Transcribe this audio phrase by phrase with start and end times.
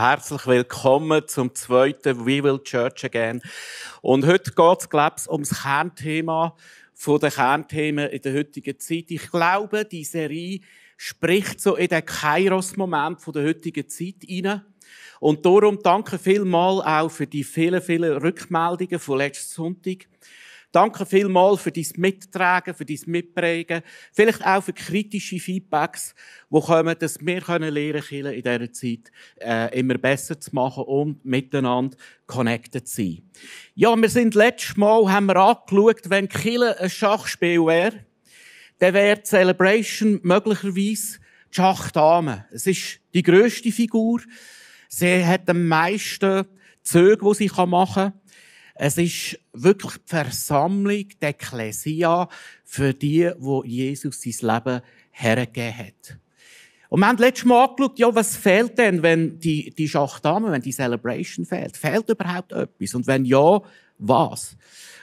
[0.00, 3.40] Herzlich willkommen zum zweiten We Will Church Again.
[4.02, 6.56] Und heute geht es, glaube ich, ums Kernthema
[6.94, 9.04] von den Kernthemen in der heutigen Zeit.
[9.10, 10.58] Ich glaube, die Serie
[10.96, 14.62] spricht so in den Kairos-Moment der heutigen Zeit hinein.
[15.20, 20.08] Und darum danke vielmal auch für die vielen, vielen Rückmeldungen von letzten Sonntag.
[20.74, 23.80] Danke vielmals für dein Mittragen, für dein Mitprägen.
[24.12, 26.16] Vielleicht auch für kritische Feedbacks,
[26.50, 30.82] die kommen, dass wir können lernen können, in dieser Zeit äh, immer besser zu machen
[30.82, 33.22] und miteinander connected zu sein.
[33.76, 38.04] Ja, wir sind letztes Mal, haben wir angeschaut, wenn Kille ein Schachspiel wäre,
[38.80, 41.18] dann wäre die Celebration möglicherweise
[41.52, 42.46] die Schachdame.
[42.50, 44.22] Es ist die grösste Figur.
[44.88, 46.46] Sie hat am meisten
[46.82, 48.20] Züge, die sie machen kann.
[48.74, 52.28] Es ist wirklich die Versammlung, die Ekklesia,
[52.64, 54.80] für die, wo Jesus sein Leben
[55.12, 56.18] hergegeben hat.
[56.88, 60.62] Und wir haben letztes Mal angeschaut, ja, was fehlt denn, wenn die, die Schachdamen, wenn
[60.62, 61.76] die Celebration fehlt?
[61.76, 62.94] Fehlt überhaupt etwas?
[62.94, 63.60] Und wenn ja,
[63.98, 64.56] was?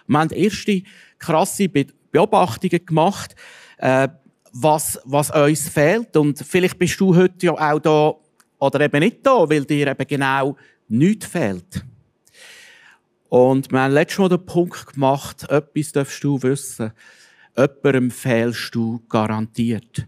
[0.08, 0.84] Wir haben erste
[1.18, 3.36] krasse Beobachtungen gemacht,
[3.78, 4.08] äh,
[4.54, 6.16] was, was uns fehlt.
[6.18, 8.14] Und vielleicht bist du heute ja auch da,
[8.60, 10.56] oder eben nicht da, weil dir eben genau
[10.88, 11.86] nichts fehlt.
[13.32, 16.92] Und wir haben letztes Mal den Punkt gemacht, etwas darfst du wissen.
[17.56, 20.06] Jemandem fehlst du garantiert.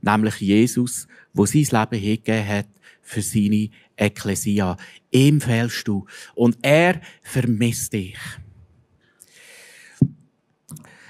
[0.00, 2.68] Nämlich Jesus, wo sein Leben hingegeben hat
[3.02, 4.78] für seine Ekklesia.
[5.10, 6.06] Ihm fehlst du.
[6.34, 8.16] Und er vermisst dich.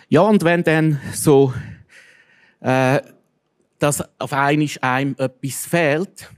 [0.09, 1.55] Ja, und wenn dann so,
[2.59, 3.01] äh,
[3.79, 6.29] dass auf einmal einem etwas fehlt,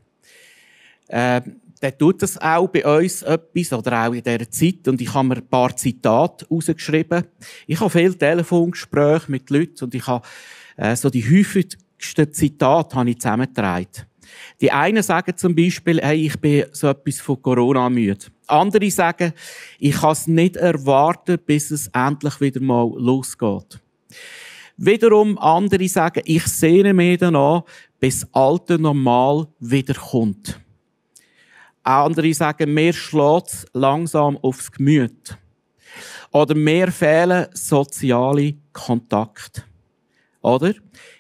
[1.09, 1.41] äh,
[1.81, 4.89] dann tut das auch bei uns etwas, oder auch in dieser Zeit.
[4.89, 7.25] Und ich habe mir ein paar Zitate rausgeschrieben.
[7.67, 10.27] Ich habe viele Telefongespräche mit Leuten und ich habe
[10.77, 14.07] äh, so die häufigsten Zitate habe ich zusammengetragen.
[14.61, 18.27] Die einen sagen zum Beispiel, hey, ich bin so etwas von Corona müde.
[18.47, 19.33] Andere sagen,
[19.79, 23.81] ich kann es nicht erwarten, bis es endlich wieder mal losgeht.
[24.77, 27.65] Wiederum andere sagen, ich sehne mich danach,
[28.01, 30.61] bis alte Normal wieder kommt.
[31.85, 35.37] Andere sagen, mir schlägt langsam aufs Gemüt.
[36.33, 39.63] Oder mir fehlen soziale Kontakte.
[40.41, 40.75] Oder?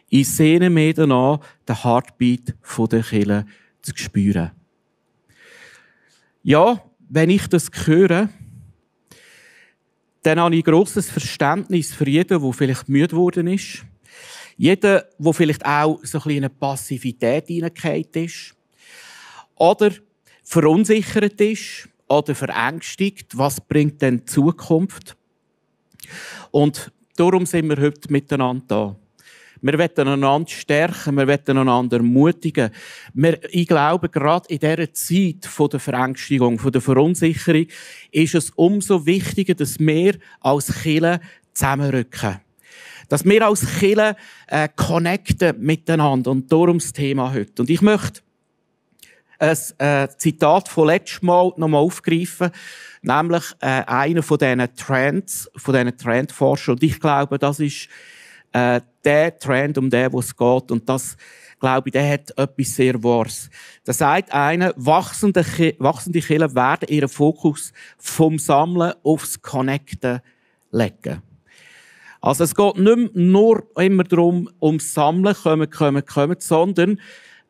[0.08, 2.54] Ich sehne mir danach, den Heartbeat
[2.90, 3.46] der Kille
[3.82, 4.52] zu spüren.
[6.42, 8.28] Ja, wenn ich das höre,
[10.22, 13.84] dann habe ich grosses Verständnis für jeden, der vielleicht müde geworden ist.
[14.56, 18.54] Jeder, der vielleicht auch so ein bisschen in eine Passivität hineingefallen ist.
[19.56, 19.90] Oder
[20.44, 25.16] verunsichert ist oder verängstigt, was bringt denn die Zukunft?
[26.50, 28.96] Und darum sind wir heute miteinander da.
[29.62, 32.70] Wir wollen einander stärken, wir wollen einander ermutigen.
[33.14, 37.66] Wir, ich glaube, gerade in dieser Zeit von der Verängstigung, von der Verunsicherung,
[38.12, 41.18] ist es umso wichtiger, dass wir als Kirche
[41.54, 42.40] zusammenrücken.
[43.08, 44.16] Dass wir als Kirche
[44.48, 46.32] äh, connecten miteinander.
[46.32, 47.62] Und darum das Thema heute.
[47.62, 48.20] Und ich möchte
[49.38, 52.50] ein äh, Zitat von letztes Mal nochmal aufgreifen,
[53.02, 56.74] nämlich äh, einer von diesen Trends, von diesen Trendforschern.
[56.74, 57.88] Und ich glaube, das ist
[58.52, 60.70] äh, der Trend, um den es geht.
[60.70, 61.16] Und das,
[61.60, 63.50] glaube ich, der hat etwas sehr Wahres.
[63.84, 65.44] Da sagt einer, wachsende,
[65.78, 70.20] wachsende Kirchen werden ihren Fokus vom Sammeln aufs Connecten
[70.70, 71.22] legen.
[72.20, 76.98] Also es geht nicht nur immer darum, ums Sammeln, kommen, kommen, kommen, sondern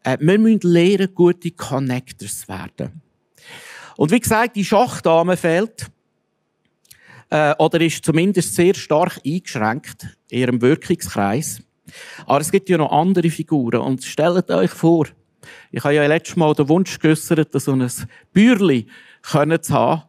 [0.05, 3.03] äh, wir müssen lernen, gute Connectors werden.
[3.97, 5.91] Und wie gesagt, die Schachdame fehlt,
[7.31, 11.61] äh, oder ist zumindest sehr stark eingeschränkt in ihrem Wirkungskreis.
[12.27, 13.81] Aber es gibt ja noch andere Figuren.
[13.81, 15.07] Und stellt euch vor,
[15.71, 17.91] ich habe ja letztes Mal den Wunsch geäussert, so ein
[18.33, 18.87] Bürli
[19.23, 20.03] können zu haben.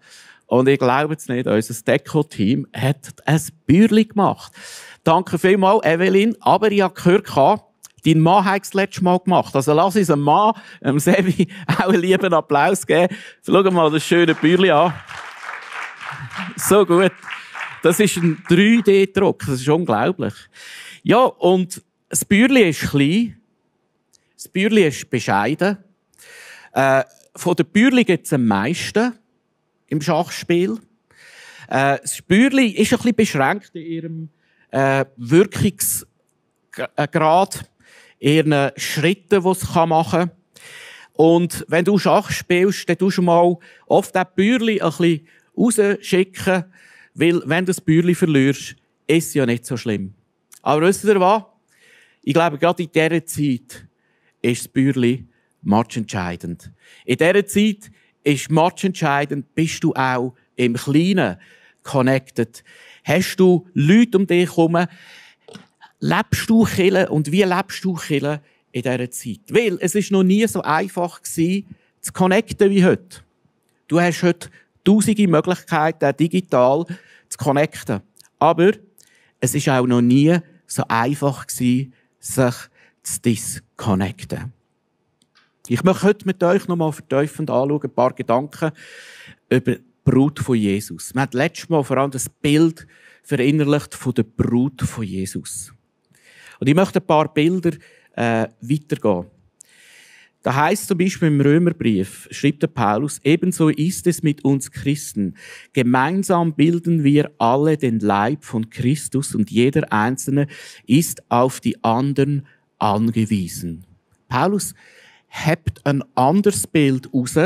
[0.47, 4.51] Und ich glaube es nicht, unser Deko-Team hat ein Bürli gemacht.
[5.03, 6.35] Danke vielmals, Evelyn.
[6.39, 7.25] Aber ich habe gehört,
[8.05, 9.55] Dein Mann hat es letztes Mal gemacht.
[9.55, 13.15] Also lass uns einem Mann, einem Sebi, auch einen lieben Applaus geben.
[13.43, 14.93] Schau mal das schöne Bürli an.
[16.55, 17.11] So gut.
[17.81, 19.45] Das ist ein 3D-Druck.
[19.47, 20.35] Das ist unglaublich.
[21.03, 23.41] Ja, und das Bürli ist klein.
[24.35, 25.79] Das Bürli ist bescheiden.
[26.73, 27.03] Äh,
[27.35, 29.13] von den Bürli gibt es am meisten
[29.87, 30.77] im Schachspiel.
[31.67, 34.29] Äh, das Bürli ist ein bisschen beschränkt in ihrem
[34.71, 37.65] äh, Wirkungsgrad
[38.19, 40.31] ihren Schritten, die es machen kann.
[41.13, 43.57] Und wenn du Schach spielst, dann tust du mal
[43.87, 45.27] oft das Bürli ein bisschen
[45.57, 46.65] rausschicken,
[47.13, 48.75] weil wenn du das Bürli verlierst,
[49.07, 50.13] ist es ja nicht so schlimm.
[50.61, 51.43] Aber wisst ihr was?
[52.23, 53.87] Ich glaube, gerade in dieser Zeit
[54.41, 55.27] ist das Bürli
[55.61, 56.71] matchentscheidend.
[57.05, 57.91] In dieser Zeit
[58.23, 61.37] ist matchentscheidend, bist du auch im Kleinen
[61.83, 62.63] connected.
[63.03, 64.85] Hast du Leute um dich herum?
[66.05, 68.39] Lebst du Kille und wie lebst du Kille
[68.71, 69.39] in dieser Zeit?
[69.49, 71.65] Weil es ist noch nie so einfach gewesen,
[71.99, 73.23] zu connecten wie heute.
[73.87, 74.51] Du hast heute
[74.83, 76.85] tausende Möglichkeiten, digital
[77.27, 78.01] zu connecten.
[78.37, 78.73] Aber
[79.39, 80.37] es ist auch noch nie
[80.67, 82.55] so einfach gewesen, sich
[83.01, 84.53] zu disconnecten.
[85.67, 88.69] Ich möchte heute mit euch nochmal vertiefend anschauen, ein paar Gedanken
[89.49, 91.15] über die Brut von Jesus.
[91.15, 92.85] Wir haben letztes Mal vor allem das Bild
[93.23, 95.74] verinnerlicht von der Brut von Jesus.
[96.59, 97.71] Und ich möchte ein paar Bilder
[98.15, 99.25] äh, weitergehen.
[100.45, 105.33] Da heißt zum Beispiel im Römerbrief, schreibt der Paulus, ebenso ist es mit uns Christen.
[105.73, 110.45] Gemeinsam bilden wir alle den Leib von Christus und jeder Einzelne
[110.85, 112.45] ist auf die anderen
[112.77, 113.85] angewiesen.
[114.27, 114.75] Paulus
[115.27, 117.39] hebt ein anderes Bild raus.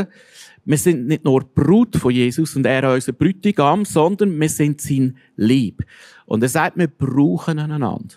[0.66, 5.16] Wir sind nicht nur Brut von Jesus und er unser Brütigam, sondern wir sind sein
[5.38, 5.86] Lieb.
[6.26, 8.16] Und er sagt, wir brauchen einander.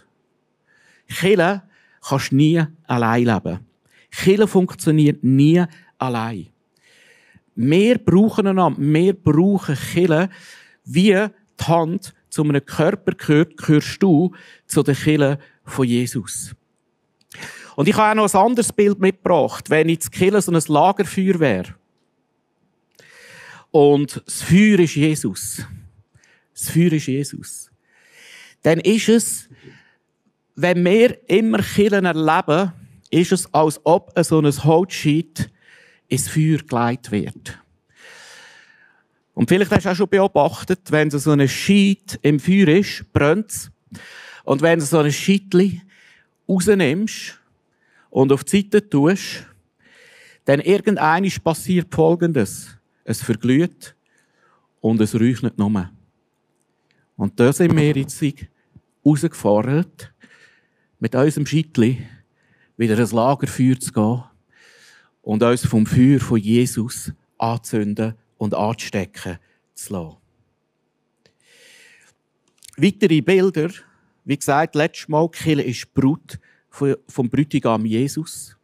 [1.12, 1.62] Kille
[2.00, 3.61] kannst nie allein leben.
[4.11, 5.64] Kille funktioniert nie
[5.99, 6.49] allein.
[7.55, 8.81] Wir brauchen einander.
[8.81, 10.31] Wir brauchen Kille.
[10.85, 14.32] Wie die Hand zu einem Körper gehört, gehörst du
[14.67, 16.55] zu der Kille von Jesus.
[17.76, 21.38] Und ich habe auch noch ein anderes Bild mitgebracht, wenn jetzt Kille so ein Lagerfeuer
[21.41, 21.75] wäre.
[23.70, 25.65] Und das Feuer ist Jesus.
[26.53, 27.70] Das Feuer ist Jesus.
[28.62, 29.49] Dann ist es,
[30.55, 32.73] wenn wir immer Killen erleben,
[33.11, 35.51] ist es, als ob so ein Holzscheit
[36.09, 37.59] ins Feuer geleitet wird.
[39.35, 43.51] Und vielleicht hast du auch schon beobachtet, wenn so eine Scheit im Feuer ist, brennt
[43.51, 43.71] es.
[44.45, 45.81] Und wenn du so ein Scheitli
[46.49, 47.39] rausnimmst
[48.11, 49.47] und auf die Seite tust,
[50.45, 52.77] dann irgendein passiert Folgendes.
[53.05, 53.95] Es verglüht
[54.81, 55.91] und es räucht nicht nur.
[57.17, 58.23] Und da sind wir jetzt
[59.05, 60.13] rausgefordert,
[61.03, 62.07] mit unserem Scheitli
[62.77, 64.23] wieder ein Lagerfeuer zu gehen
[65.23, 69.41] und uns vom Feuer von Jesus anzünden und anzustecken
[69.75, 70.17] zu lassen.
[72.77, 73.71] Weitere Bilder,
[74.25, 76.39] wie gesagt, letztes Mal, Kille ist Brut
[76.71, 78.57] vom Brütigam Jesus.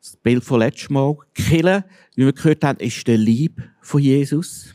[0.00, 1.14] Das Bild von letztes Mal.
[1.34, 1.84] Kille,
[2.14, 4.74] wie wir gehört haben, ist der Lieb von Jesus.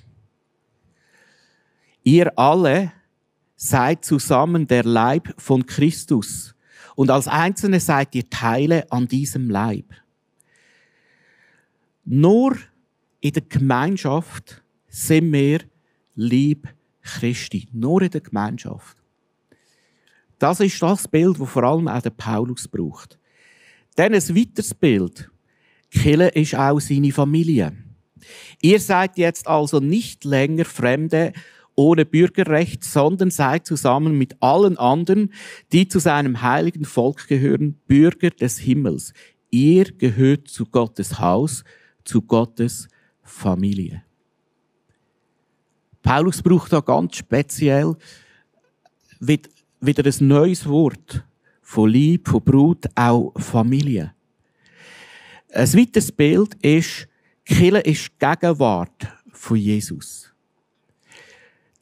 [2.04, 2.92] Ihr alle
[3.56, 6.56] seid zusammen der Leib von Christus
[6.96, 9.94] und als Einzelne seid ihr Teile an diesem Leib.
[12.06, 12.58] Nur
[13.20, 15.62] in der Gemeinschaft sind wir
[16.16, 16.68] lieb
[17.02, 17.68] Christi.
[17.72, 18.98] Nur in der Gemeinschaft.
[20.40, 23.18] Das ist das Bild, das vor allem auch der Paulus braucht.
[23.96, 25.30] Dann ein weiteres Bild.
[25.90, 27.76] Kille ist auch seine Familie.
[28.62, 31.34] Ihr seid jetzt also nicht länger Fremde
[31.76, 35.34] ohne Bürgerrecht, sondern seid zusammen mit allen anderen,
[35.72, 39.14] die zu seinem heiligen Volk gehören, Bürger des Himmels.
[39.52, 41.64] Ihr gehört zu Gottes Haus,
[42.04, 42.88] zu Gottes
[43.24, 44.04] Familie.
[46.02, 47.96] Paulus braucht da ganz speziell
[49.20, 51.24] wieder ein neues Wort
[51.62, 54.14] von Lieb, von Brut, auch Familie.
[55.52, 57.08] Ein weiteres Bild ist,
[57.44, 60.35] Kille ist Gegenwart von Jesus.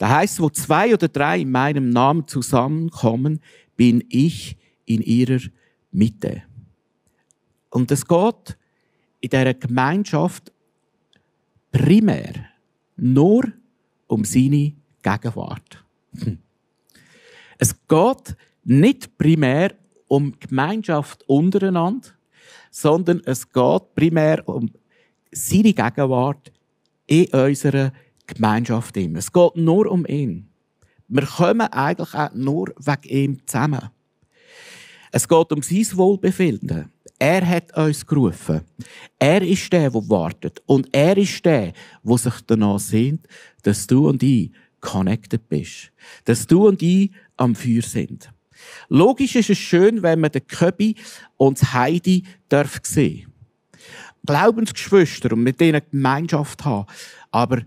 [0.03, 3.39] Da heißt, wo zwei oder drei in meinem Namen zusammenkommen,
[3.77, 5.39] bin ich in ihrer
[5.93, 6.43] Mitte.
[7.69, 8.57] Und es geht
[9.21, 10.51] in dieser Gemeinschaft
[11.71, 12.33] primär
[12.97, 13.45] nur
[14.07, 15.85] um seine Gegenwart.
[16.19, 16.37] Hm.
[17.57, 19.73] Es geht nicht primär
[20.09, 22.09] um Gemeinschaft untereinander,
[22.71, 24.69] sondern es geht primär um
[25.31, 26.51] seine Gegenwart
[27.07, 27.93] in unserer
[28.27, 29.19] Gemeinschaft immer.
[29.19, 30.49] Es geht nur um ihn.
[31.07, 33.89] Wir kommen eigentlich auch nur wegen ihm zusammen.
[35.11, 36.91] Es geht um sein Wohlbefinden.
[37.19, 38.61] Er hat uns gerufen.
[39.19, 40.61] Er ist der, der wartet.
[40.65, 43.27] Und er ist der, der sich danach sehnt,
[43.61, 45.91] dass du und ich connected bist.
[46.25, 48.29] Dass du und ich am Feuer sind.
[48.89, 50.95] Logisch ist es schön, wenn man den Köbi
[51.37, 53.31] und das Heidi darf sehen.
[54.25, 56.87] Glaubensgeschwister und mit denen Gemeinschaft haben.
[57.31, 57.61] Aber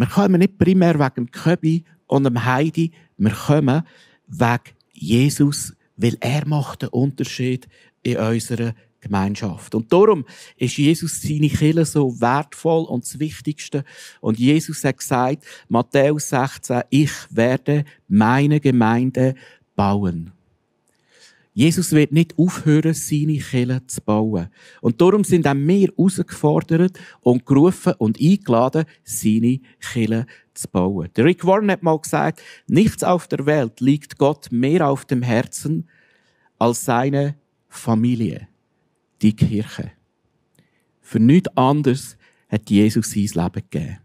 [0.00, 3.82] wir kommen nicht primär wegen dem Köbi und dem Heidi, wir kommen
[4.26, 7.68] wegen Jesus, weil er macht den Unterschied
[8.02, 9.74] in unserer Gemeinschaft.
[9.74, 10.24] Und darum
[10.56, 13.84] ist Jesus seine Kirche so wertvoll und das Wichtigste.
[14.22, 19.34] Und Jesus hat gesagt, Matthäus 16, ich werde meine Gemeinde
[19.76, 20.32] bauen.
[21.52, 24.48] Jesus wird nicht aufhören, seine Kirche zu bauen.
[24.80, 31.08] Und darum sind auch wir herausgefordert und gerufen und eingeladen, seine Kirche zu bauen.
[31.16, 35.22] Der Rick Warren hat mal gesagt, nichts auf der Welt liegt Gott mehr auf dem
[35.22, 35.88] Herzen
[36.58, 37.36] als seine
[37.68, 38.46] Familie,
[39.22, 39.92] die Kirche.
[41.00, 42.16] Für nichts anderes
[42.48, 43.98] hat Jesus sein Leben gegeben.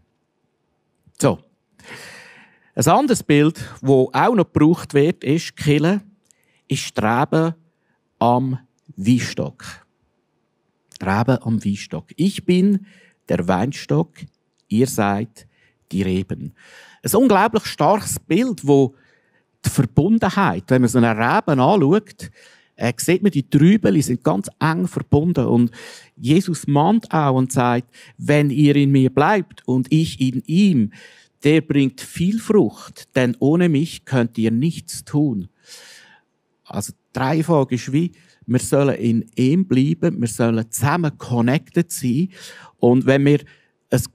[1.20, 1.38] So.
[2.74, 6.02] Ein anderes Bild, das auch noch gebraucht wird, ist Kille,
[6.68, 7.54] ist Streben
[8.18, 8.58] am
[8.96, 9.64] Weinstock.
[10.94, 12.06] Streben am Weinstock.
[12.16, 12.86] Ich bin
[13.28, 14.14] der Weinstock,
[14.68, 15.46] ihr seid
[15.92, 16.54] die Reben.
[17.02, 18.94] Ein unglaublich starkes Bild, wo
[19.64, 22.30] die Verbundenheit, wenn man so eine Reben anschaut,
[22.76, 25.46] äh, sieht man, die Trübeli sind ganz eng verbunden.
[25.46, 25.70] Und
[26.16, 30.92] Jesus mahnt auch und sagt, wenn ihr in mir bleibt und ich in ihm,
[31.42, 35.48] der bringt viel Frucht, denn ohne mich könnt ihr nichts tun.
[36.66, 38.12] Also drei Fragen ist wie,
[38.46, 42.28] wir sollen in ihm bleiben, wir sollen zusammen connected sein.
[42.78, 43.40] Und wenn wir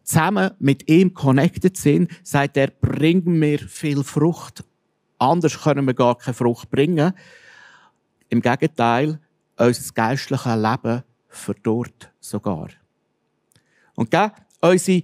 [0.04, 4.64] zusammen mit ihm connected sind, sagt er, bringen wir viel Frucht.
[5.18, 7.14] Anders können wir gar keine Frucht bringen.
[8.30, 9.20] Im Gegenteil,
[9.58, 12.70] unser geistliches Leben verdorrt sogar.
[13.96, 14.32] Und gell,
[14.62, 15.04] unsere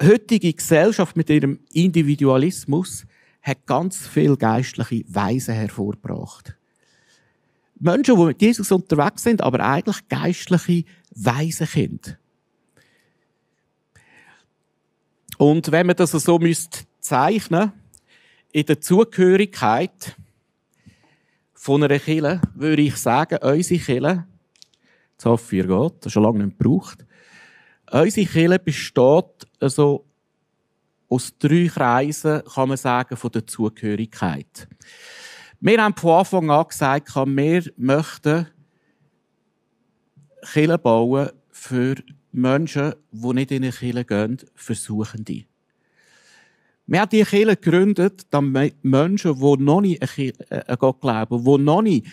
[0.00, 3.04] heutige Gesellschaft mit ihrem Individualismus
[3.42, 6.56] hat ganz viel geistliche Weise hervorgebracht.
[7.80, 12.18] Menschen, die mit Jesus unterwegs sind, aber eigentlich geistliche Waisenkinder.
[15.38, 17.72] Und wenn man das so müsste zeichnen
[18.50, 20.16] in der Zugehörigkeit
[21.54, 24.26] von einer Kille, würde ich sagen, unsere Kille,
[25.16, 27.04] das hoffe ich, geht, das ist schon lange nicht gebraucht,
[27.90, 30.07] unsere Kille besteht also
[31.08, 34.68] aus drei Kreisen, kann man sagen, von der Zugehörigkeit.
[35.60, 38.46] Wir haben von Anfang an gesagt, wir möchten
[40.52, 41.96] Kirche bauen für
[42.30, 45.46] Menschen, die nicht in eine Kirche gehen, versuchen die.
[46.86, 50.02] Wir haben diese Kirche gegründet, damit Menschen, die noch nicht
[50.50, 52.06] an Gott glauben, die noch nicht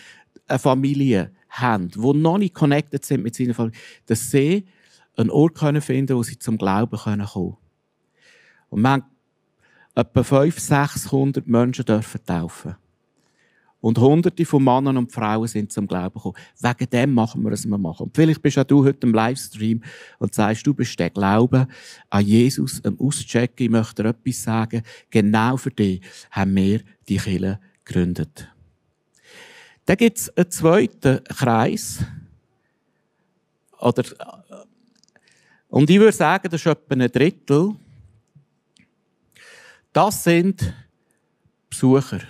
[0.46, 4.66] eine Familie haben, die noch nicht connected sind mit seiner Familie, dass sie
[5.16, 7.56] einen Ort finden können, wo sie zum Glauben kommen können.
[8.76, 9.04] Und wir haben
[9.94, 12.76] etwa 500, 600 Menschen dürfen taufen.
[13.80, 16.34] Und hunderte von Männern und Frauen sind zum Glauben gekommen.
[16.60, 18.02] Wegen dem machen wir, was wir machen.
[18.02, 19.82] Und vielleicht bist auch du heute im Livestream
[20.18, 21.66] und sagst, du bist der Glaube
[22.10, 23.64] an Jesus am Auschecken.
[23.64, 24.82] Ich möchte dir etwas sagen.
[25.08, 28.46] Genau für dich haben wir die Kirche gegründet.
[29.86, 32.00] Dann gibt es einen zweiten Kreis.
[33.80, 34.04] Oder,
[35.68, 37.74] und ich würde sagen, das ist etwa ein Drittel.
[39.96, 40.74] Das sind
[41.70, 42.20] Besucher.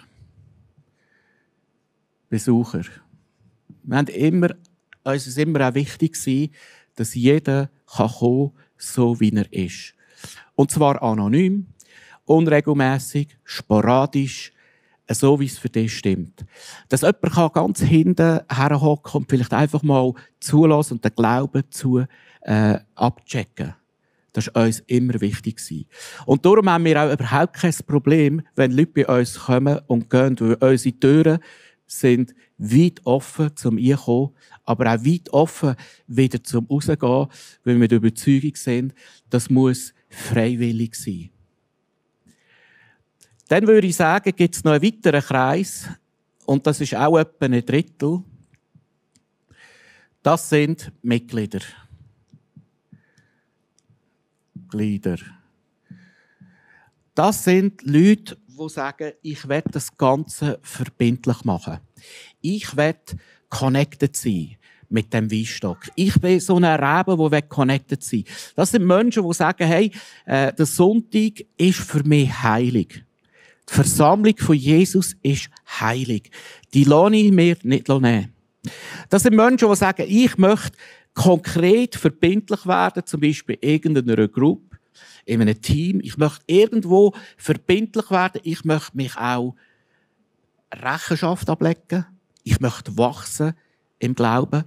[2.29, 2.85] Besucher.
[3.83, 4.51] Wir haben immer,
[5.03, 6.55] uns ist immer auch wichtig gewesen,
[6.95, 9.95] dass jeder kann kommen, so wie er ist.
[10.55, 11.67] Und zwar anonym,
[12.25, 14.53] unregelmäßig, sporadisch,
[15.09, 16.45] so wie es für dich stimmt.
[16.89, 22.05] Dass jemand kann ganz hinten herhocken und vielleicht einfach mal zulassen und den Glauben zu
[22.43, 23.75] äh, abchecken.
[24.37, 25.88] Das war uns immer wichtig.
[26.26, 30.38] Und darum haben wir auch überhaupt kein Problem, wenn Leute bei uns kommen und gehen,
[30.38, 31.38] weil unsere Türen
[31.87, 35.75] sind weit offen zum Einkommen, aber auch weit offen
[36.07, 37.28] wieder zum Rausgehen,
[37.64, 38.95] weil wir der Überzeugung sind,
[39.31, 41.31] das muss freiwillig sein.
[43.49, 45.88] Dann würde ich sagen, gibt es noch einen weiteren Kreis,
[46.45, 48.23] und das ist auch etwa ein Drittel.
[50.23, 51.61] Das sind Mitglieder.
[54.67, 55.17] Mitglieder.
[57.15, 61.79] Das sind Leute, die sagen, ich werde das Ganze verbindlich machen.
[62.41, 63.17] Ich werde
[63.49, 64.57] connected sein
[64.89, 65.79] mit dem Weinstock.
[65.95, 69.91] Ich bin so ein Rebe, der connected sein Das sind Menschen, die sagen, hey,
[70.27, 73.05] äh, der Sonntag ist für mich heilig.
[73.69, 75.49] Die Versammlung von Jesus ist
[75.81, 76.31] heilig.
[76.73, 78.33] Die lohne ich mir nicht nehmen.
[79.09, 80.77] Das sind Menschen, die sagen, ich möchte
[81.17, 84.77] konkret verbindlich werden, zum Beispiel in irgendeiner Gruppe,
[85.25, 85.99] in einem Team.
[86.03, 88.43] Ich möchte irgendwo verbindlich werden.
[88.45, 89.57] Ich möchte mich auch
[90.73, 92.07] Rechenschaft ablegen.
[92.45, 93.55] Ich möchte wachsen
[93.99, 94.65] im Glauben.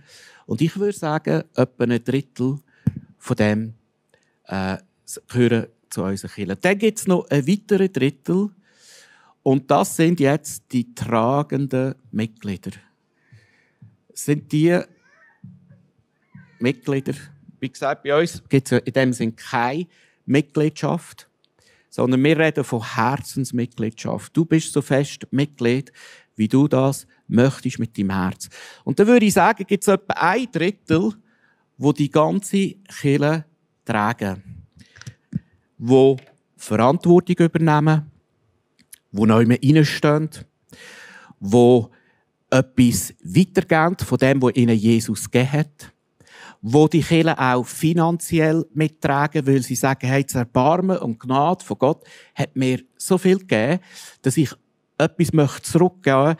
[0.47, 2.57] Und ich würde sagen, etwa ein Drittel
[3.19, 3.73] von dem
[4.45, 4.77] äh,
[5.27, 6.55] gehören zu unseren Kirche.
[6.55, 8.49] Dann gibt es noch ein weiteres Drittel.
[9.43, 12.71] Und das sind jetzt die tragenden Mitglieder.
[14.13, 14.81] Sind die
[16.59, 17.13] Mitglieder,
[17.59, 19.87] wie gesagt, bei uns gibt es in dem Sinne keine
[20.25, 21.29] Mitgliedschaft,
[21.89, 24.35] sondern wir reden von Herzensmitgliedschaft.
[24.35, 25.91] Du bist so fest Mitglied,
[26.35, 28.49] wie du das möchtest mit deinem Herz.
[28.83, 31.13] Und dann würde ich sagen, gibt es etwa ein Drittel,
[31.77, 33.45] wo die ganze Kille
[33.85, 34.65] tragen,
[35.77, 36.17] wo
[36.55, 38.11] Verantwortung übernehmen,
[39.11, 40.29] wo neu reinstehen,
[41.39, 41.89] wo
[42.49, 45.93] etwas weitergeben von dem, was ihnen Jesus gegeben hat,
[46.61, 51.77] wo die Kirche auch finanziell mittragen, weil sie sagen, hey, das Erbarmen und Gnade von
[51.77, 52.03] Gott
[52.35, 53.79] hat mir so viel gegeben,
[54.21, 54.51] dass ich
[54.97, 56.35] etwas möchte zurückgeben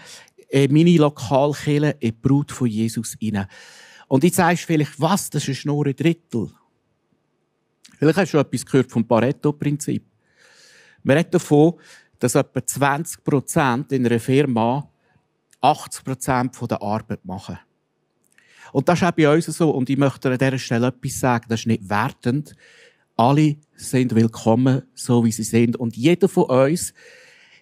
[0.50, 3.48] in meine Lokalkirche, in die Brut von Jesus hinein.
[4.08, 6.50] Und jetzt sagst du vielleicht, was, das ist nur ein Drittel.
[7.98, 10.04] Vielleicht hast du etwas gehört vom Pareto-Prinzip.
[11.04, 11.76] Man redet davon,
[12.18, 14.90] dass etwa 20% in einer Firma
[15.62, 17.60] 80% der Arbeit machen.
[18.72, 19.72] Und das ist auch bei uns so.
[19.72, 21.46] Und ich möchte an dieser Stelle etwas sagen.
[21.50, 22.56] Das ist nicht wertend.
[23.16, 25.76] Alle sind willkommen, so wie sie sind.
[25.76, 26.94] Und jeder von uns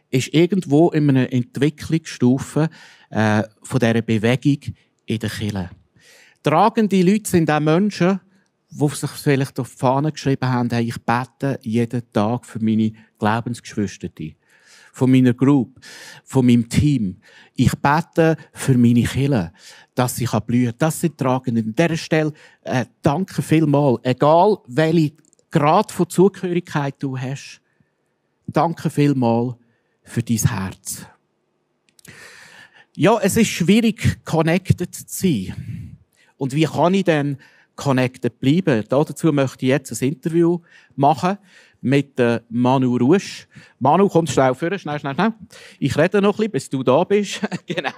[0.09, 2.69] ist irgendwo in einer Entwicklungsstufe
[3.09, 5.69] äh, von dieser Bewegung in der Kirche.
[6.43, 8.21] Tragende Leute sind auch Menschen,
[8.69, 12.93] die sich vielleicht auf die Fahne geschrieben haben, hey, ich bete jeden Tag für meine
[13.17, 14.09] Glaubensgeschwister
[14.97, 15.79] von meiner Group,
[16.23, 17.17] von meinem Team.
[17.53, 19.53] Ich bete für meine Kinder,
[19.93, 20.79] dass sie blühen kann.
[20.79, 21.61] Das sind Tragende.
[21.61, 23.99] An dieser Stelle äh, danke vielmals.
[24.01, 25.13] Egal, welche
[25.51, 27.61] Grad von Zugehörigkeit du hast,
[28.47, 29.53] danke vielmals
[30.01, 31.05] für dein Herz.
[32.95, 35.95] Ja, es ist schwierig, connected zu sein.
[36.37, 37.37] Und wie kann ich denn
[37.75, 38.83] connected bleiben?
[38.89, 40.59] Dazu möchte ich jetzt ein Interview
[40.95, 41.37] machen
[41.81, 43.47] mit äh, Manu Rusch.
[43.79, 45.33] Manu, komm schnell vor, schnell, schnell, schnell.
[45.79, 47.41] Ich rede noch ein bisschen, bis du da bist.
[47.65, 47.91] genau.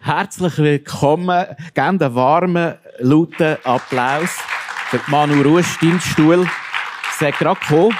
[0.00, 1.46] Herzlich willkommen.
[1.74, 4.38] Gerne einen warmen, lauten Applaus
[4.90, 6.46] für Manu Rusch, Dienststuhl.
[7.18, 7.96] Sehr gerade gekommen.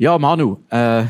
[0.00, 1.04] Ja, Manu, äh,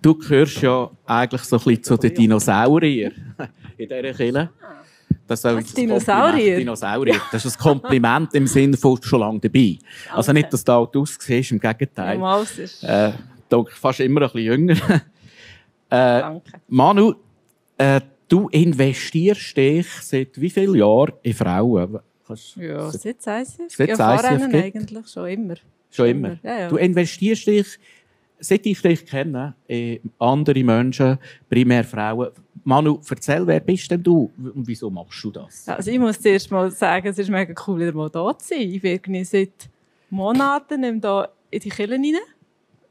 [0.00, 3.36] du gehörst ja eigentlich so ein bisschen zu den Dinosauriern
[3.76, 4.50] in dieser Kille.
[5.40, 6.58] Das ist Dinosaurier.
[6.58, 7.20] Dinosaurier.
[7.30, 9.78] Das ist ein Kompliment im Sinne von schon lange dabei.
[9.78, 10.16] Danke.
[10.16, 12.18] Also nicht, dass du alt aussiehst, im Gegenteil.
[12.18, 12.84] Ja, ist...
[12.84, 13.12] äh,
[13.70, 14.74] fast immer ein bisschen jünger.
[14.94, 15.00] äh,
[15.88, 16.52] Danke.
[16.68, 17.14] Manu,
[17.78, 21.98] äh, du investierst dich seit wie vielen Jahren in Frauen?
[22.56, 23.56] ja, seit ICF.
[23.68, 25.54] Seit ja, eigentlich schon immer.
[25.90, 26.38] Schon immer?
[26.42, 26.68] Ja, ja.
[26.68, 27.78] Du investierst dich
[28.42, 32.30] seit ich dich kenne, äh, andere Menschen, primär Frauen.
[32.64, 35.68] Manu, erzähl, wer bist denn du und wieso machst du das?
[35.68, 38.60] Also ich muss zuerst mal sagen, es ist mega cool, wieder mal da zu sein.
[38.60, 39.68] Ich bin seit
[40.10, 42.16] Monaten in die Kirche rein.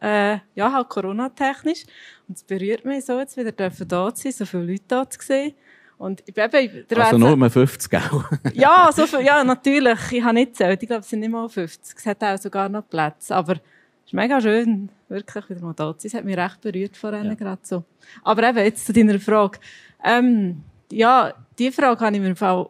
[0.01, 1.85] Äh, ja, halt Corona-technisch.
[2.27, 5.19] Und es berührt mich so, jetzt wieder da zu sein, so viele Leute da zu
[5.21, 5.53] sehen.
[5.99, 8.23] Und ich bin eben, also nur mal 50, auch.
[8.53, 9.99] ja, so viel, ja, natürlich.
[10.11, 10.81] Ich habe nicht gezählt.
[10.81, 11.95] Ich glaube, es sind nicht mal 50.
[11.95, 13.35] Es hat auch sogar noch Plätze.
[13.35, 13.57] Aber
[14.05, 16.09] ist mega schön, wirklich wieder mal da zu sein.
[16.09, 17.33] Es hat mich recht berührt vorhin ja.
[17.33, 17.83] gerade so.
[18.23, 19.59] Aber eben, jetzt zu deiner Frage.
[20.03, 22.69] Ähm, ja, die Frage habe ich mir im Fall,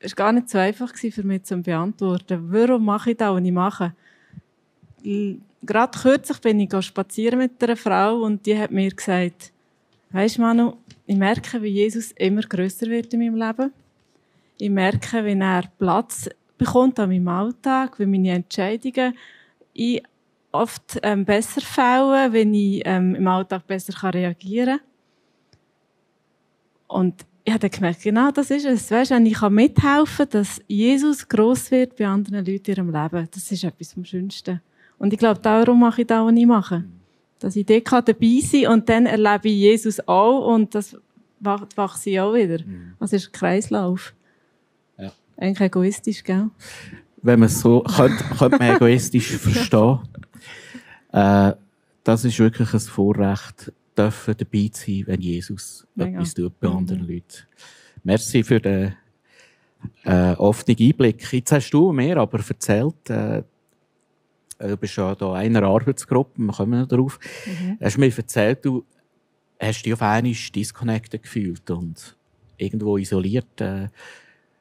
[0.00, 2.52] ist gar nicht so einfach für mich zu beantworten.
[2.52, 3.94] Warum mache ich das, was ich mache?
[5.62, 9.52] Gerade kürzlich bin ich spazieren mit einer Frau und die hat mir gesagt,
[10.10, 10.76] weisst Manu,
[11.06, 13.72] ich merke, wie Jesus immer größer wird in meinem Leben.
[14.58, 19.14] Ich merke, wie er Platz bekommt an meinem Alltag, wie meine Entscheidungen
[19.72, 20.02] ich
[20.60, 24.86] oft ähm, besser fällen, wenn ich ähm, im Alltag besser kann reagieren kann.
[26.88, 28.90] Und ich habe gemerkt, genau das ist es.
[28.90, 33.28] Weißt, wenn ich mithelfen kann, dass Jesus gross wird bei anderen Leuten in ihrem Leben,
[33.32, 34.60] das ist etwas vom Schönsten.
[34.98, 36.84] Und ich glaube, darum mache ich das, was ich mache.
[37.38, 40.96] Dass ich dort dabei sein kann und dann erlebe ich Jesus auch und das
[41.38, 42.64] wachse ich auch wieder.
[42.64, 42.94] Mhm.
[42.98, 44.14] Es ist ein Kreislauf.
[44.98, 45.12] Ja.
[45.36, 46.50] Eigentlich egoistisch, gell?
[47.22, 50.00] Wenn man es so könnte, könnte man egoistisch verstehen.
[51.16, 51.54] Äh,
[52.04, 56.10] das ist wirklich ein Vorrecht, dürfen dabei zu sein, wenn Jesus Mega.
[56.10, 57.08] etwas tut bei anderen mhm.
[57.08, 57.46] Leuten.
[58.04, 58.94] Merci für den
[60.04, 61.32] äh, offenen Einblick.
[61.32, 63.42] Jetzt hast du mir aber erzählt, äh,
[64.58, 67.18] du bist ja da in einer Arbeitsgruppe, wir kommen noch darauf.
[67.46, 67.78] Mhm.
[67.80, 68.84] Hast mir erzählt, du
[69.58, 72.14] hast dich auf einmal disconnected gefühlt und
[72.58, 73.58] irgendwo isoliert.
[73.62, 73.88] Äh,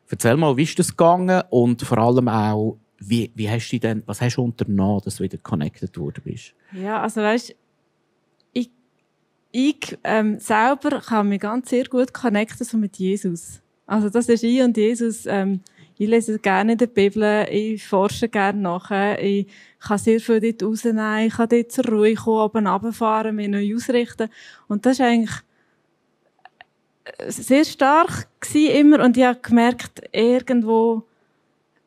[0.09, 4.03] erzähl mal, wie ist das gegangen und vor allem auch, wie, wie hast du denn,
[4.05, 6.53] was hast du unternommen, dass du wieder connected worden bist?
[6.71, 7.55] Ja, also weißt,
[8.53, 8.69] ich,
[9.51, 13.61] ich ähm, selber kann mich ganz sehr gut connecten so mit Jesus.
[13.85, 15.25] Also das ist ich und Jesus.
[15.25, 15.61] Ähm,
[15.97, 19.47] ich lese gerne in der Bibel, ich forsche gerne nachher, ich
[19.79, 23.75] kann sehr viel dort rausnehmen, ich kann dort zur Ruhe kommen, oben runterfahren, mich neu
[23.75, 24.29] ausrichten.
[24.67, 25.35] Und das ist eigentlich
[27.05, 31.03] äh, sehr stark gewesen immer und ich habe gemerkt, irgendwo,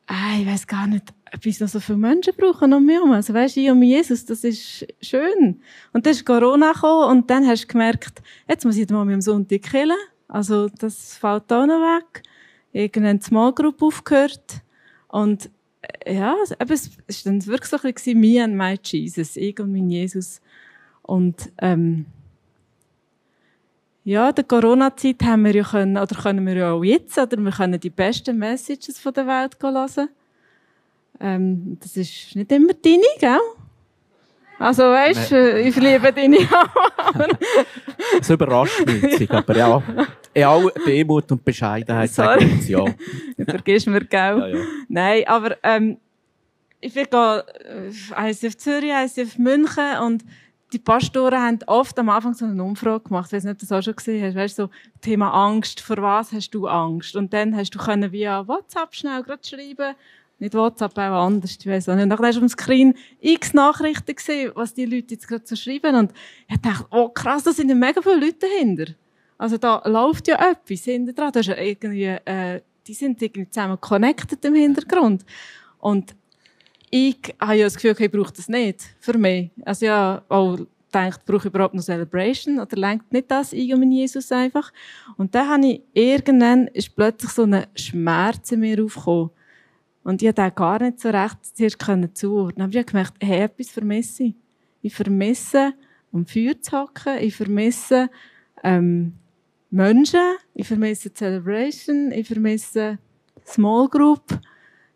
[0.09, 3.11] ah, ich weiß gar nicht, bis noch so viele Menschen brauchen um mich herum.
[3.11, 5.61] Also weisst, ich und Jesus, das ist schön.
[5.93, 9.21] Und dann ist Corona gekommen und dann hast du gemerkt, jetzt muss ich mal dem
[9.21, 9.97] Sonntag killen.
[10.27, 12.23] Also das fällt auch noch weg.
[12.73, 14.61] Irgendeine Small Group aufgehört.
[15.07, 15.49] Und
[15.81, 19.59] äh, ja, eben, es war dann wirklich so ein bisschen me and my Jesus, ich
[19.59, 20.41] und mein Jesus.
[21.03, 22.07] Und ähm,
[24.03, 27.37] ja, in der Corona-Zeit haben wir ja können, oder können wir ja auch jetzt, oder
[27.37, 30.09] wir können die besten Messages von der Welt hören.
[31.19, 33.39] Ähm, das ist nicht immer deine, gell?
[34.57, 35.69] Also weißt, nee.
[35.69, 37.27] ich liebe deine auch.
[38.17, 39.83] das überrascht mich, aber ja,
[40.33, 42.41] in aller Demut und Bescheidenheit Sorry.
[42.41, 43.45] sagen ja.
[43.45, 44.37] Vergiss mir, gell?
[44.37, 44.57] Ja, ja.
[44.89, 45.97] Nein, aber ähm,
[46.81, 47.41] ich will gehen,
[48.13, 50.25] äh, auf Zürich, eins auf München und
[50.71, 53.27] die Pastoren haben oft am Anfang so eine Umfrage gemacht.
[53.27, 54.35] Ich weiß nicht, ob du das auch schon gesehen hast.
[54.35, 54.69] Weißt du, so
[55.01, 55.81] Thema Angst.
[55.81, 57.15] Vor was hast du Angst?
[57.15, 59.95] Und dann hast du können via WhatsApp schnell gerade schreiben.
[60.37, 61.57] Nicht WhatsApp, auch anders.
[61.59, 62.03] Ich weiß auch nicht.
[62.03, 65.45] Und dann hast du auf dem Screen x Nachrichten gesehen, was die Leute jetzt gerade
[65.45, 65.95] so schreiben.
[65.95, 66.13] Und
[66.47, 68.93] ich dachte, oh krass, da sind ja mega viele Leute dahinter.
[69.37, 71.31] Also da läuft ja etwas hinter dran.
[71.31, 75.25] Da ist ja irgendwie, äh, die sind irgendwie zusammen connected im Hintergrund.
[75.79, 76.15] Und
[76.91, 79.51] ich habe ja das Gefühl, ich brauche das nicht für mich.
[79.65, 80.57] Also ja, auch
[80.91, 84.71] gedacht, brauche ich überhaupt noch Celebration oder lenkt nicht das ich mein Jesus einfach?
[85.17, 89.29] Und dann habe ich, irgendwann ist plötzlich so ein Schmerz in mir aufgekommen.
[90.03, 92.55] Und ich konnte gar nicht so recht zuerst zuordnen.
[92.57, 94.35] Dann habe ich gemerkt, hey, etwas vermisse ich.
[94.81, 95.73] Ich vermisse,
[96.11, 97.17] um Feuer zu hocken.
[97.19, 98.09] Ich vermisse,
[98.63, 99.13] ähm,
[99.69, 100.37] Menschen.
[100.55, 102.11] Ich vermisse Celebration.
[102.11, 102.97] Ich vermisse
[103.45, 104.39] Small Group.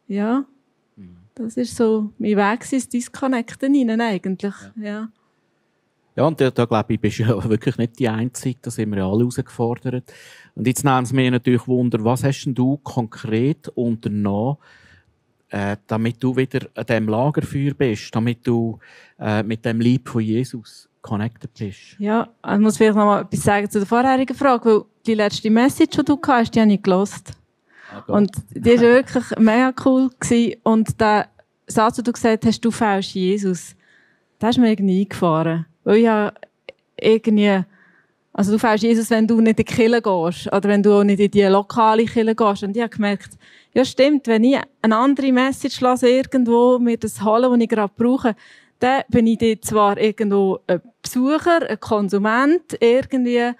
[0.07, 0.45] Ja.
[1.35, 4.53] Das ist so mein Weg ins Disconnecten hinein eigentlich.
[4.75, 4.83] Ja.
[4.83, 5.09] ja.
[6.15, 8.91] Ja, und da, da glaube ich, bist du ja wirklich nicht die Einzige, da sind
[8.91, 10.13] wir ja alle herausgefordert.
[10.55, 14.57] Und jetzt nehmen es mir natürlich Wunder, was hast denn du konkret unternommen,
[15.49, 18.77] äh, damit du wieder an diesem Lagerfeuer bist, damit du
[19.19, 21.95] äh, mit dem Lieb von Jesus connected bist?
[21.97, 25.49] Ja, ich muss vielleicht noch mal etwas sagen zu der vorherigen Frage, weil die letzte
[25.49, 27.31] Message, die du hast, die habe ich gelost.
[28.07, 30.09] Und die war wirklich mega cool.
[30.19, 30.55] Gewesen.
[30.63, 31.27] Und der
[31.67, 33.75] Satz, den du gesagt hast, du fällst Jesus,
[34.41, 35.65] der ist mir irgendwie eingefahren.
[35.83, 36.31] Weil ich ja
[36.99, 37.63] irgendwie,
[38.33, 40.47] also du fällst Jesus, wenn du nicht in die Kirche gehst.
[40.47, 42.63] Oder wenn du auch nicht in die lokale Kirche gehst.
[42.63, 43.31] Und ich habe gemerkt,
[43.73, 47.93] ja stimmt, wenn ich eine andere Message lasse irgendwo, mir das holen, was ich gerade
[47.95, 48.35] brauche,
[48.79, 53.51] dann bin ich dort zwar irgendwo ein Besucher, ein Konsument, irgendwie,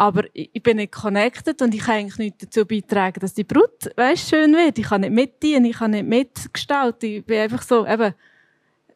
[0.00, 3.94] aber ich bin nicht connected und ich kann eigentlich nicht dazu beitragen, dass die Brut,
[3.96, 4.78] weißt, schön wird.
[4.78, 7.06] Ich kann nicht mitdienen, ich kann nicht mitgestalten.
[7.06, 8.14] Ich bin einfach so, eben,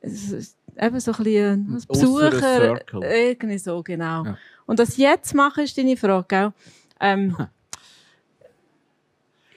[0.01, 2.81] eben so ein bisschen ein Besucher.
[3.03, 4.25] Irgendwie so, genau.
[4.25, 4.39] Ja.
[4.65, 6.53] Und was ich jetzt mache, ist deine Frage, gell?
[7.01, 7.37] Ähm,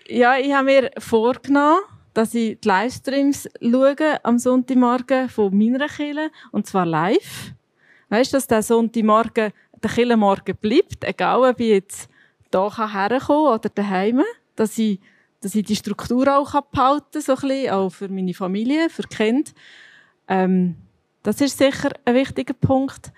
[0.10, 1.80] ja, ich habe mir vorgenommen,
[2.14, 7.54] dass ich die Livestreams schaue am Sonntagmorgen von meiner Kirche, und zwar live.
[8.10, 12.10] Weißt du, dass der Sonntagmorgen der Killenmorgen bleibt, egal ob ich jetzt
[12.52, 14.24] hier herkommen oder daheim,
[14.56, 15.00] dass ich,
[15.42, 19.04] dass ich die Struktur auch behalten kann, so ein bisschen, auch für meine Familie, für
[19.04, 19.52] die Kinder.
[20.28, 20.76] Ähm,
[21.24, 23.12] das ist sicher ein wichtiger Punkt.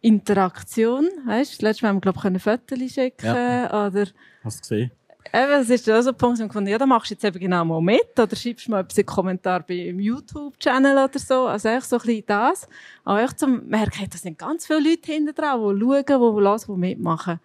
[0.00, 3.86] Interaktion, weißt du, letztes Mal haben wir, glaube ich, Fotos schicken ja.
[3.86, 4.06] oder...
[4.44, 4.90] Hast du gesehen?
[5.32, 7.24] Eben, das ist auch so ein Punkt, wo ich fand, ja, da machst du jetzt
[7.24, 11.46] eben genau mal mit oder schreibst mal einen Kommentar beim YouTube-Channel oder so.
[11.46, 12.66] Also echt so ein bisschen das.
[13.04, 16.60] Aber echt zum merken, da sind ganz viele Leute hinter dran, die schauen, die hören,
[16.66, 17.40] die mitmachen.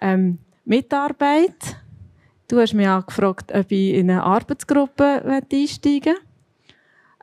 [0.00, 1.76] Ähm, Mitarbeit.
[2.48, 6.16] Du hast mich auch gefragt, ob ich in eine Arbeitsgruppe einsteigen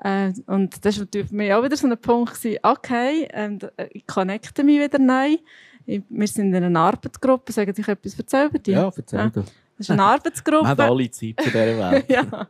[0.02, 3.60] äh, und das war natürlich für mich auch wieder so ein Punkt, okay, ähm,
[3.91, 5.38] ich connecte mich wieder neu.
[5.86, 7.52] Wir sind in einer Arbeitsgruppe.
[7.52, 8.75] Sagen Sie etwas erzählen über dich?
[8.75, 9.43] Ja, erzähl ja.
[9.79, 10.63] Das ist eine Arbeitsgruppe.
[10.65, 11.55] Wir haben alle Zeit zu dieser
[11.91, 12.05] Welt.
[12.09, 12.47] ja.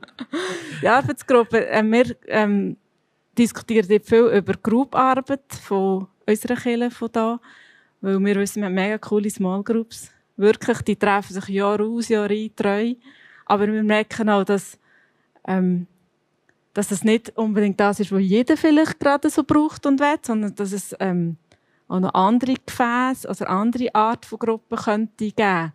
[0.81, 2.75] Die Arbeitsgruppe, äh, wir ähm,
[3.37, 7.39] diskutieren dort viel über Grouparbeit von unserer Kirche von da,
[8.01, 10.09] weil wir wissen, wir haben mega coole Small Groups.
[10.37, 12.95] Wirklich, die treffen sich Jahr aus, Jahr ein, treu.
[13.45, 14.79] Aber wir merken auch, dass,
[15.47, 15.85] ähm,
[16.73, 20.55] dass das nicht unbedingt das ist, was jeder vielleicht gerade so braucht und will, sondern
[20.55, 21.37] dass es ähm,
[21.87, 25.73] auch noch andere Gefäße, also andere Art von Gruppen könnte geben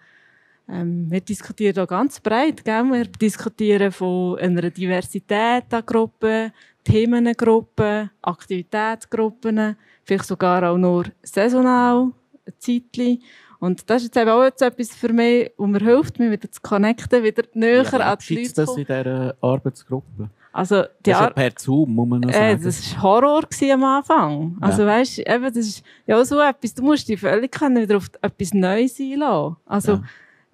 [0.68, 2.64] ähm, wir diskutieren da ganz breit.
[2.64, 2.84] Gell?
[2.84, 6.52] Wir diskutieren von einer Diversität an Gruppen,
[6.84, 12.12] Themengruppen, Aktivitätsgruppen, vielleicht sogar auch nur saisonal,
[12.46, 13.22] ein Zeitchen.
[13.60, 16.50] Und das ist jetzt eben auch jetzt etwas für mich, wo mir hilft, mich wieder
[16.50, 20.28] zu connecten, wieder näher ja, an die Leute das in dieser Arbeitsgruppe?
[20.52, 22.60] Also, die das ist ja per Zoom, muss man noch sagen.
[22.60, 24.56] Äh, das war Horror am Anfang.
[24.60, 24.88] Also, ja.
[24.88, 29.00] weißt, eben, das ist ja so etwas, du musst dich völlig wieder auf etwas Neues
[29.00, 29.56] einlassen.
[29.66, 30.02] Also, ja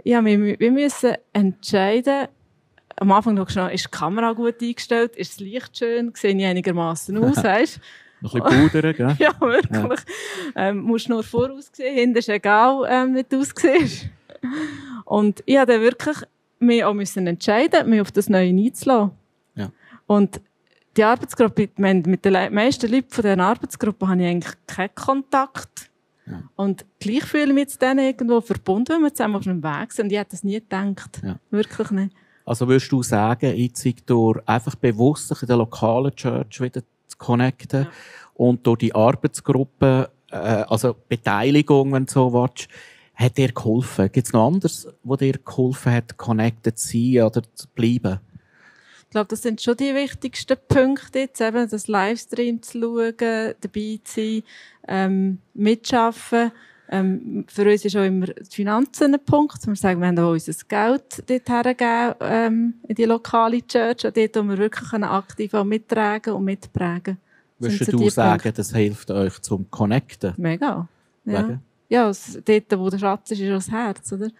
[0.06, 2.28] habe mich, wir müssen entscheiden,
[2.96, 7.16] am Anfang noch, ist die Kamera gut eingestellt, ist das Licht schön, sehe ich einigermaßen
[7.18, 7.80] aus, weißt
[8.20, 9.16] Noch ein bisschen pudern, gell?
[9.18, 10.00] Ja, wirklich.
[10.54, 10.68] Ja.
[10.68, 14.06] Ähm, musst nur voraussehen, hinten ist egal, ähm, wie du aussiehst.
[15.04, 16.16] Und ich musste wirklich
[16.58, 19.12] mich auch müssen entscheiden, mich auf das Neue einzulassen.
[19.54, 19.70] Ja.
[20.06, 20.40] Und
[20.96, 25.89] die Arbeitsgruppe, mit den meisten Leuten von dieser Arbeitsgruppe habe ich eigentlich keinen Kontakt.
[26.30, 26.42] Ja.
[26.56, 29.92] Und gleich fühle ich mich mit denen irgendwo verbunden, wenn wir zusammen auf einem Weg
[29.92, 30.06] sind.
[30.06, 31.20] Und ich hätte das nie gedacht.
[31.24, 31.38] Ja.
[31.50, 32.14] Wirklich nicht.
[32.44, 37.18] Also würdest du sagen, jetzt durch einfach bewusst sich in der lokalen Church wieder zu
[37.18, 37.90] connecten ja.
[38.34, 42.68] und durch die Arbeitsgruppe, äh, also Beteiligung, wenn du so willst,
[43.14, 44.10] hat dir geholfen?
[44.10, 48.18] Gibt es noch anderes, wo dir geholfen hat, connected zu sein oder zu bleiben?
[49.10, 53.98] Ich glaube, das sind schon die wichtigsten Punkte jetzt, eben das Livestream zu schauen, dabei
[54.04, 54.42] zu sein,
[54.86, 56.52] ähm, mitschaffen.
[56.88, 59.66] Ähm, für uns ist auch immer die Finanzen ein Punkt.
[59.66, 64.16] Wir sagen, wir haben auch unser Geld dort hergegeben, ähm, in die lokale Church, und
[64.16, 67.18] dort, wo wir wirklich aktiv auch mittragen und mitprägen
[67.58, 68.52] Würdest du sagen, Punkte.
[68.52, 70.34] das hilft euch zum Connecten?
[70.36, 70.86] Mega.
[71.24, 71.62] Ja, Wegen?
[71.88, 72.12] ja
[72.44, 74.30] dort, wo der Schatz ist, ist auch das Herz, oder?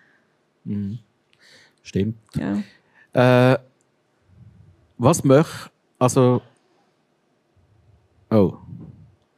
[0.63, 1.01] Mhm.
[1.83, 2.19] Stimmt.
[2.37, 3.53] Ja.
[3.55, 3.59] Äh,
[5.01, 6.43] was möchte, also,
[8.31, 8.53] oh,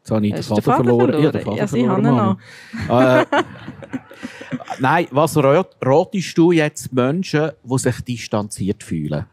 [0.01, 1.11] jetzt habe ich den Vater, Vater verloren.
[1.11, 1.25] verloren.
[1.25, 2.38] Ja, den Vater ja, verloren.
[2.88, 3.27] haben äh,
[4.81, 9.27] nein, was ratest du jetzt Menschen, die sich distanziert fühlen?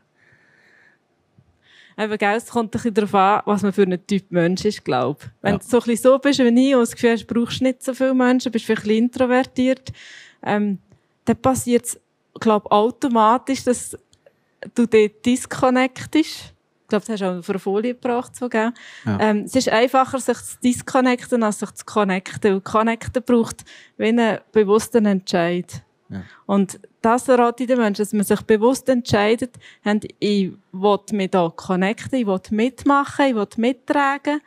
[1.97, 4.85] Eben, gell, es kommt ein bisschen darauf an, was man für ein Typ Mensch ist,
[4.85, 5.29] glaube ich.
[5.41, 5.57] Wenn Ja.
[5.59, 7.83] du so ein bisschen so bist wie ich und das Gefühl hast, du brauchst nicht
[7.83, 9.91] so viele Menschen, bist vielleicht ein bisschen introvertiert,
[10.43, 10.77] ähm,
[11.25, 11.99] dann passiert es,
[12.39, 13.97] glaube ich, automatisch, dass
[14.75, 16.53] du dort disconnectest.
[16.83, 18.49] Ich glaube, das hast du auch auf einer Folie gebracht, so?
[18.51, 18.73] Ja.
[19.05, 22.55] Ähm, es ist einfacher, sich zu disconnecten, als sich zu connecten.
[22.55, 23.63] Und connecten braucht
[23.97, 25.83] wie einen bewussten Entscheid.
[26.09, 26.23] Ja.
[26.47, 29.55] Und das rate ich den Menschen, dass man sich bewusst entscheidet,
[30.19, 34.41] ich will mich da connecten, ich will mitmachen, ich will mittragen.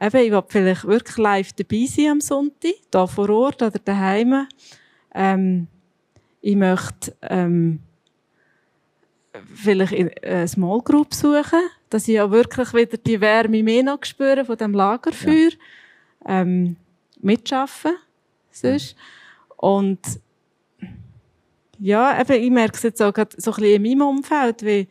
[0.00, 4.46] Eben, ich will vielleicht wirklich live dabei sein am Sonntag, da vor Ort oder daheim.
[5.12, 5.66] Ähm,
[6.40, 7.80] ich möchte, ähm,
[9.54, 14.04] vielleicht in eine Small Group suchen, dass ich auch wirklich wieder die Wärme mehr noch
[14.04, 15.50] spüre von dem Lagerfeuer.
[16.26, 16.76] Ähm,
[17.20, 17.92] mitschaffen,
[18.50, 18.96] sonst.
[19.56, 20.00] Und,
[21.78, 24.88] ja, eben, ich merke es jetzt auch gerade so ein bisschen in meinem Umfeld, wie,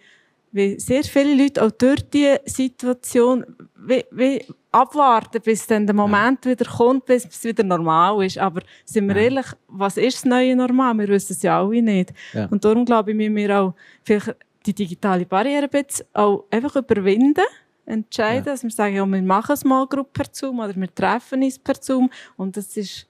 [0.52, 3.46] wie sehr viele Leute auch durch diese Situation
[3.86, 8.38] wie, wie abwarten, bis dann der Moment wieder kommt, bis es wieder normal ist.
[8.38, 9.22] Aber sind wir Ja.
[9.24, 10.98] ehrlich, was ist das neue Normal?
[10.98, 12.14] Wir wissen es ja alle nicht.
[12.34, 12.46] Ja.
[12.48, 14.36] Und darum glaube ich, müssen wir auch vielleicht
[14.66, 15.70] die digitale Barriere
[16.14, 17.44] auch einfach überwinden,
[17.86, 18.52] entscheiden, Ja.
[18.52, 21.58] dass wir sagen, ja, wir machen es mal Gruppe per Zoom oder wir treffen uns
[21.58, 22.10] per Zoom.
[22.36, 23.08] Und das ist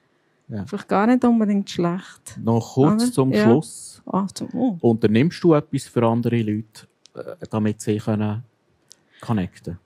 [0.48, 0.64] Ja.
[0.66, 2.38] vielleicht gar nicht unbedingt schlecht.
[2.42, 3.12] Noch kurz Oder?
[3.12, 3.44] zum Ja.
[3.44, 4.02] Schluss.
[4.06, 4.76] Ah, zum, oh.
[4.80, 8.44] Unternimmst du etwas für andere Leute, äh, damit sie können
[9.20, 9.78] connecten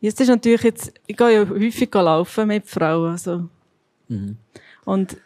[0.00, 3.48] Jetzt ist natürlich jetzt, ich gehe ja häufig laufen mit Frauen, also.
[4.08, 4.36] Mhm.
[4.84, 5.16] Und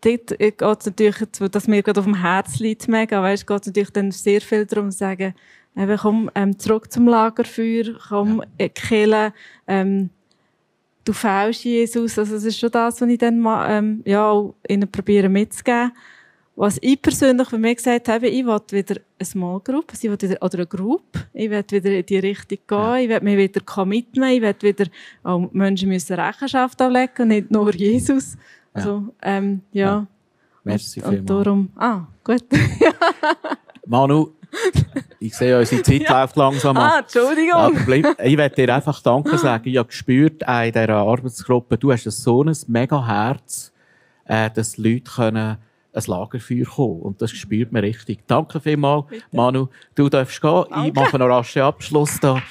[0.00, 3.46] dort geht es natürlich, jetzt, weil das mir gerade auf dem Herz liegt, mega, weißt,
[3.46, 5.34] geht es natürlich dann sehr viel darum, zu sagen,
[5.76, 8.68] eben, komm, ähm, zurück zum Lagerfeuer, komm, ja.
[8.68, 9.32] Kille,
[9.66, 10.10] ähm,
[11.04, 14.90] du fehlst Jesus, also das ist schon das, was ich dann ähm, ja, auch ihnen
[14.90, 15.92] probiere mitzugeben.
[16.54, 20.20] Was ich persönlich für mich gesagt habe, ich will wieder eine Small Group, ich will
[20.20, 22.96] wieder, oder eine Group, ich will wieder in die Richtung gehen, Ja.
[22.98, 24.84] ich will mich wieder committen, ich will wieder,
[25.22, 28.36] auch Menschen müssen Rechenschaft ablegen, nicht nur Jesus.
[28.74, 29.86] Also, ähm, ja.
[29.86, 30.06] Ja.
[30.64, 32.44] Merci und, und darum, ah, gut.
[33.86, 34.32] Manu,
[35.18, 36.20] ich sehe, unsere Zeit Ja.
[36.20, 37.04] läuft langsam ah, ab.
[37.04, 37.54] Entschuldigung.
[37.54, 39.68] Aber bleib, ich werde dir einfach Danke sagen.
[39.68, 43.72] Ich habe gespürt in dieser Arbeitsgruppe, du hast so ein mega Herz,
[44.26, 45.56] äh, dass Leute können
[45.92, 48.26] ein Lagerfeuer kommen Und das spürt man richtig.
[48.26, 49.24] Danke vielmals, Bitte.
[49.32, 49.68] Manu.
[49.94, 50.64] Du darfst gehen.
[50.64, 51.00] Ich Danke.
[51.00, 52.42] mache noch rasch den Abschluss da.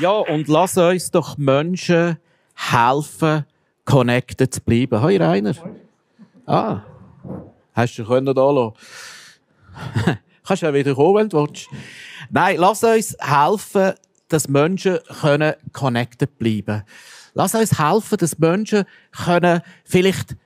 [0.00, 2.18] Ja, und lass uns doch Menschen
[2.54, 3.44] helfen,
[3.84, 5.02] connected zu bleiben.
[5.02, 5.54] Hoi, Rainer.
[6.46, 6.80] Ah,
[7.74, 8.74] hast du können da lassen?
[10.44, 11.68] Kannst ja wieder kommen, wenn du willst.
[12.30, 13.92] Nein, lass uns helfen,
[14.28, 16.84] dass Menschen können connected bleiben.
[17.34, 20.36] Lass uns helfen, dass Menschen können vielleicht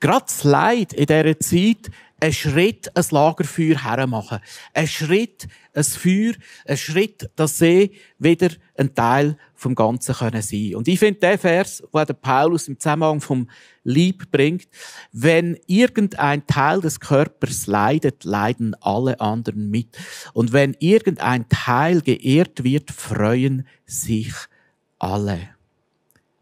[0.00, 4.40] gerade das Leid in dieser Zeit einen Schritt ein Lagerfeuer hermachen.
[4.74, 6.32] Ein Schritt, ein Feuer,
[6.66, 10.74] ein Schritt, dass sie wieder ein Teil vom Ganzen können sein.
[10.74, 13.48] Und ich finde den Vers, der Paulus im Zusammenhang vom
[13.84, 14.68] Lieb bringt,
[15.12, 19.96] wenn irgendein Teil des Körpers leidet, leiden alle anderen mit.
[20.32, 24.32] Und wenn irgendein Teil geehrt wird, freuen sich
[24.98, 25.57] alle.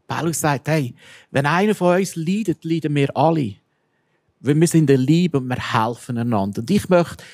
[0.07, 0.95] Paulus sagt, hey,
[1.31, 3.55] wenn einer von uns leidet, leiden wir alle.
[4.41, 6.61] Weil wir sind in der Liebe und wir helfen einander.
[6.61, 7.25] Und ich möchte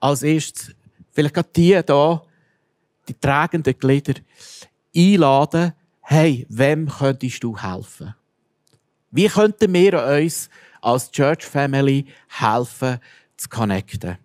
[0.00, 0.74] als erstes
[1.12, 2.22] vielleicht gerade die da,
[3.08, 4.14] die tragenden Glieder,
[4.96, 8.14] einladen, hey, wem könntest du helfen?
[9.10, 10.48] Wie könnten wir uns
[10.80, 12.98] als Church Family helfen,
[13.36, 14.18] zu connecten?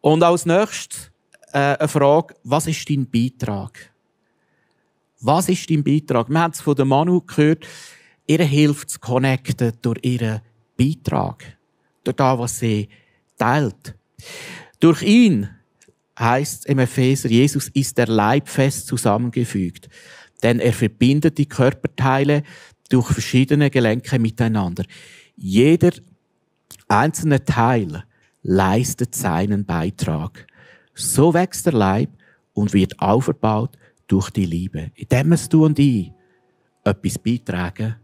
[0.00, 1.10] Und als nächstes
[1.52, 3.92] äh, eine Frage, was ist dein Beitrag?
[5.20, 6.28] Was ist dein Beitrag?
[6.28, 7.66] Wir haben es von der Manu gehört,
[8.26, 10.40] ihr hilft zu connecten durch ihren
[10.76, 11.58] Beitrag.
[12.04, 12.88] Durch das, was sie
[13.36, 13.96] teilt.
[14.78, 15.48] Durch ihn
[16.18, 19.88] heißt im Epheser, Jesus ist der Leib fest zusammengefügt.
[20.42, 22.44] Denn er verbindet die Körperteile
[22.88, 24.84] durch verschiedene Gelenke miteinander.
[25.36, 25.90] Jeder
[26.86, 28.04] einzelne Teil
[28.42, 30.46] leistet seinen Beitrag.
[30.94, 32.10] So wächst der Leib
[32.52, 33.76] und wird aufgebaut
[34.08, 34.90] durch die Liebe.
[34.94, 36.12] Indem es du und ich
[36.84, 37.96] etwas beitragen,